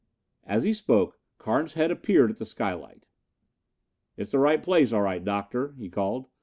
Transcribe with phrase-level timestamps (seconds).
[0.45, 3.05] As he spoke, Carnes' head appeared at the skylight.
[4.17, 6.25] "It's the right place, all right, Doctor," he called.